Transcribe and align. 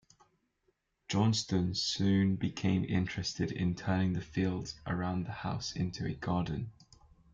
Johnston 1.09 1.75
soon 1.75 2.35
became 2.35 2.83
interested 2.85 3.51
in 3.51 3.75
turning 3.75 4.13
the 4.13 4.21
fields 4.21 4.81
around 4.87 5.27
the 5.27 5.31
house 5.31 5.75
into 5.75 6.07
a 6.07 6.15
garden. 6.15 6.71